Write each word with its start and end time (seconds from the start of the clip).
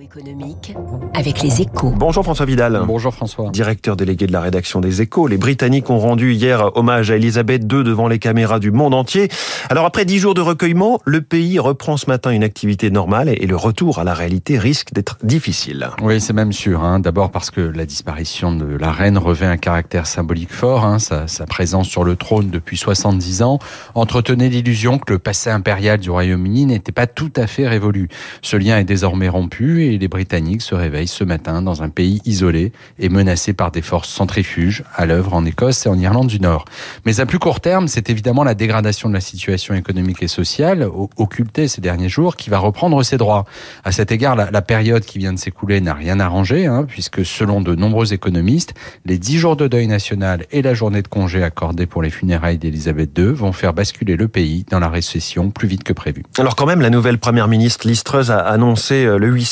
Économique 0.00 0.74
avec 1.14 1.42
les 1.42 1.62
échos. 1.62 1.92
Bonjour 1.96 2.22
François 2.22 2.46
Vidal. 2.46 2.82
Bonjour 2.86 3.12
François. 3.12 3.50
Directeur 3.50 3.96
délégué 3.96 4.26
de 4.26 4.32
la 4.32 4.40
rédaction 4.40 4.80
des 4.80 5.02
échos. 5.02 5.26
Les 5.26 5.36
Britanniques 5.36 5.90
ont 5.90 5.98
rendu 5.98 6.32
hier 6.32 6.74
hommage 6.76 7.10
à 7.10 7.16
Elisabeth 7.16 7.62
II 7.62 7.84
devant 7.84 8.08
les 8.08 8.18
caméras 8.18 8.58
du 8.60 8.70
monde 8.70 8.94
entier. 8.94 9.28
Alors 9.68 9.84
après 9.84 10.04
dix 10.04 10.18
jours 10.18 10.34
de 10.34 10.40
recueillement, 10.40 11.00
le 11.04 11.20
pays 11.22 11.58
reprend 11.58 11.96
ce 11.96 12.06
matin 12.06 12.30
une 12.30 12.44
activité 12.44 12.90
normale 12.90 13.28
et 13.28 13.46
le 13.46 13.56
retour 13.56 13.98
à 13.98 14.04
la 14.04 14.14
réalité 14.14 14.58
risque 14.58 14.92
d'être 14.92 15.18
difficile. 15.22 15.88
Oui, 16.02 16.20
c'est 16.20 16.32
même 16.32 16.52
sûr. 16.52 16.82
Hein. 16.82 17.00
D'abord 17.00 17.30
parce 17.30 17.50
que 17.50 17.60
la 17.60 17.84
disparition 17.84 18.54
de 18.54 18.76
la 18.76 18.92
reine 18.92 19.18
revêt 19.18 19.46
un 19.46 19.58
caractère 19.58 20.06
symbolique 20.06 20.52
fort. 20.52 20.84
Hein. 20.84 20.98
Sa, 20.98 21.26
sa, 21.26 21.46
présence 21.46 21.88
sur 21.88 22.04
le 22.04 22.16
trône 22.16 22.50
depuis 22.50 22.76
70 22.76 23.42
ans 23.42 23.58
entretenait 23.94 24.48
l'illusion 24.48 24.98
que 24.98 25.12
le 25.12 25.18
passé 25.18 25.50
impérial 25.50 25.98
du 26.00 26.10
Royaume-Uni 26.10 26.66
n'était 26.66 26.92
pas 26.92 27.06
tout 27.06 27.32
à 27.36 27.46
fait 27.46 27.68
révolu. 27.68 28.08
Ce 28.42 28.56
lien 28.56 28.78
est 28.78 28.84
désormais 28.84 29.28
rompu 29.28 29.69
et 29.78 29.98
les 29.98 30.08
Britanniques 30.08 30.62
se 30.62 30.74
réveillent 30.74 31.06
ce 31.06 31.24
matin 31.24 31.62
dans 31.62 31.82
un 31.82 31.88
pays 31.88 32.20
isolé 32.24 32.72
et 32.98 33.08
menacé 33.08 33.52
par 33.52 33.70
des 33.70 33.82
forces 33.82 34.08
centrifuges 34.08 34.84
à 34.94 35.06
l'œuvre 35.06 35.34
en 35.34 35.44
Écosse 35.44 35.86
et 35.86 35.88
en 35.88 35.98
Irlande 35.98 36.26
du 36.26 36.40
Nord. 36.40 36.64
Mais 37.06 37.20
à 37.20 37.26
plus 37.26 37.38
court 37.38 37.60
terme, 37.60 37.88
c'est 37.88 38.10
évidemment 38.10 38.44
la 38.44 38.54
dégradation 38.54 39.08
de 39.08 39.14
la 39.14 39.20
situation 39.20 39.74
économique 39.74 40.22
et 40.22 40.28
sociale 40.28 40.86
occultée 41.16 41.68
ces 41.68 41.80
derniers 41.80 42.08
jours 42.08 42.36
qui 42.36 42.50
va 42.50 42.58
reprendre 42.58 43.02
ses 43.02 43.16
droits. 43.16 43.44
À 43.84 43.92
cet 43.92 44.12
égard, 44.12 44.36
la, 44.36 44.62
période 44.62 45.04
qui 45.04 45.18
vient 45.18 45.32
de 45.32 45.38
s'écouler 45.38 45.80
n'a 45.80 45.94
rien 45.94 46.20
arrangé, 46.20 46.66
hein, 46.66 46.84
puisque 46.86 47.24
selon 47.24 47.60
de 47.60 47.74
nombreux 47.74 48.12
économistes, 48.12 48.74
les 49.04 49.18
dix 49.18 49.38
jours 49.38 49.56
de 49.56 49.68
deuil 49.68 49.86
national 49.86 50.46
et 50.50 50.62
la 50.62 50.74
journée 50.74 51.02
de 51.02 51.08
congé 51.08 51.42
accordée 51.42 51.86
pour 51.86 52.02
les 52.02 52.10
funérailles 52.10 52.58
d'Elisabeth 52.58 53.16
II 53.18 53.32
vont 53.32 53.52
faire 53.52 53.72
basculer 53.72 54.16
le 54.16 54.28
pays 54.28 54.64
dans 54.70 54.80
la 54.80 54.88
récession 54.88 55.50
plus 55.50 55.68
vite 55.68 55.84
que 55.84 55.92
prévu. 55.92 56.24
Alors 56.38 56.56
quand 56.56 56.66
même, 56.66 56.80
la 56.80 56.90
nouvelle 56.90 57.18
première 57.18 57.48
ministre 57.48 57.86
Liz 57.86 58.02
Truss 58.02 58.30
a 58.30 58.38
annoncé 58.38 59.04
le 59.04 59.28
8 59.28 59.44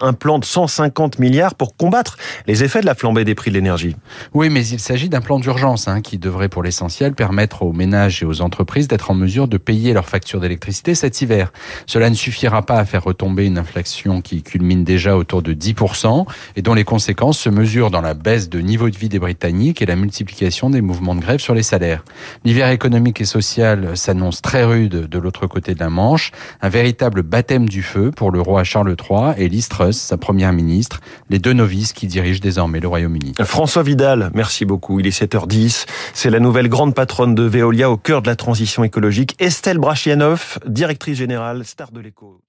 un 0.00 0.12
plan 0.12 0.38
de 0.38 0.44
150 0.44 1.18
milliards 1.18 1.54
pour 1.54 1.76
combattre 1.76 2.16
les 2.46 2.64
effets 2.64 2.80
de 2.80 2.86
la 2.86 2.94
flambée 2.94 3.24
des 3.24 3.34
prix 3.34 3.50
de 3.50 3.56
l'énergie. 3.56 3.96
Oui, 4.34 4.48
mais 4.50 4.66
il 4.66 4.80
s'agit 4.80 5.08
d'un 5.08 5.20
plan 5.20 5.38
d'urgence 5.38 5.88
hein, 5.88 6.00
qui 6.00 6.18
devrait 6.18 6.48
pour 6.48 6.62
l'essentiel 6.62 7.14
permettre 7.14 7.62
aux 7.62 7.72
ménages 7.72 8.22
et 8.22 8.26
aux 8.26 8.42
entreprises 8.42 8.88
d'être 8.88 9.10
en 9.10 9.14
mesure 9.14 9.48
de 9.48 9.58
payer 9.58 9.92
leurs 9.92 10.08
factures 10.08 10.40
d'électricité 10.40 10.94
cet 10.94 11.20
hiver. 11.20 11.52
Cela 11.86 12.10
ne 12.10 12.14
suffira 12.14 12.62
pas 12.62 12.78
à 12.78 12.84
faire 12.84 13.04
retomber 13.04 13.46
une 13.46 13.58
inflation 13.58 14.20
qui 14.20 14.42
culmine 14.42 14.84
déjà 14.84 15.16
autour 15.16 15.42
de 15.42 15.52
10% 15.52 16.26
et 16.56 16.62
dont 16.62 16.74
les 16.74 16.84
conséquences 16.84 17.38
se 17.38 17.48
mesurent 17.48 17.90
dans 17.90 18.00
la 18.00 18.14
baisse 18.14 18.48
de 18.48 18.60
niveau 18.60 18.90
de 18.90 18.96
vie 18.96 19.08
des 19.08 19.18
Britanniques 19.18 19.82
et 19.82 19.86
la 19.86 19.96
multiplication 19.96 20.70
des 20.70 20.80
mouvements 20.80 21.14
de 21.14 21.20
grève 21.20 21.40
sur 21.40 21.54
les 21.54 21.62
salaires. 21.62 22.04
L'hiver 22.44 22.68
économique 22.70 23.20
et 23.20 23.24
social 23.24 23.96
s'annonce 23.96 24.42
très 24.42 24.64
rude 24.64 25.08
de 25.08 25.18
l'autre 25.18 25.46
côté 25.46 25.74
de 25.74 25.80
la 25.80 25.90
Manche, 25.90 26.32
un 26.60 26.68
véritable 26.68 27.22
baptême 27.22 27.68
du 27.68 27.82
feu 27.82 28.10
pour 28.10 28.30
le 28.30 28.40
roi 28.40 28.64
Charles 28.64 28.94
III 28.98 29.39
et 29.40 29.48
Liz 29.48 29.68
sa 29.92 30.16
première 30.16 30.52
ministre, 30.52 31.00
les 31.30 31.38
deux 31.38 31.52
novices 31.52 31.92
qui 31.92 32.06
dirigent 32.06 32.40
désormais 32.40 32.80
le 32.80 32.88
Royaume-Uni. 32.88 33.34
François 33.42 33.82
Vidal, 33.82 34.30
merci 34.34 34.64
beaucoup. 34.64 35.00
Il 35.00 35.06
est 35.06 35.18
7h10. 35.18 35.86
C'est 36.12 36.30
la 36.30 36.40
nouvelle 36.40 36.68
grande 36.68 36.94
patronne 36.94 37.34
de 37.34 37.42
Veolia 37.42 37.90
au 37.90 37.96
cœur 37.96 38.22
de 38.22 38.26
la 38.26 38.36
transition 38.36 38.84
écologique, 38.84 39.36
Estelle 39.38 39.78
Brachianov, 39.78 40.58
directrice 40.66 41.16
générale, 41.16 41.64
star 41.64 41.90
de 41.92 42.00
l'écho. 42.00 42.40